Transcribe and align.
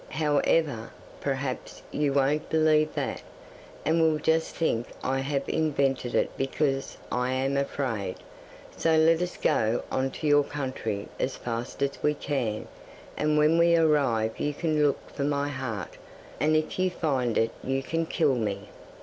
However, 0.09 0.89
perhaps 1.19 1.83
you 1.91 2.11
won't 2.13 2.49
believe 2.49 2.95
that, 2.95 3.21
and 3.85 4.01
will 4.01 4.17
just 4.17 4.55
think 4.55 4.87
I 5.03 5.19
have 5.19 5.47
invented 5.47 6.15
it 6.15 6.35
because 6.37 6.97
I 7.11 7.33
am 7.33 7.55
afraid, 7.55 8.15
so 8.75 8.95
let 8.97 9.21
us 9.21 9.37
go 9.37 9.83
on 9.91 10.09
to 10.09 10.25
your 10.25 10.43
country 10.43 11.07
as 11.19 11.35
fast 11.37 11.83
as 11.83 12.01
we 12.01 12.15
can, 12.15 12.67
and 13.15 13.37
when 13.37 13.59
we 13.59 13.75
arrive 13.75 14.39
you 14.39 14.55
can 14.55 14.81
look 14.81 15.07
for 15.11 15.23
my 15.23 15.49
heart, 15.49 15.97
and 16.39 16.55
if 16.55 16.79
you 16.79 16.89
find 16.89 17.37
it 17.37 17.51
you 17.63 17.83
can 17.83 18.07
kill 18.07 18.33
me. 18.33 18.69